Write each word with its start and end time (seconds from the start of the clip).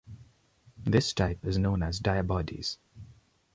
This 0.83 1.13
type 1.13 1.45
is 1.45 1.59
known 1.59 1.83
as 1.83 1.99
"diabodies". 2.01 2.77